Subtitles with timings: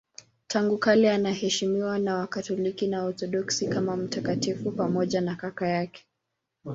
[0.47, 6.05] Tangu kale anaheshimiwa na Wakatoliki na Waorthodoksi kama mtakatifu pamoja na kaka yake.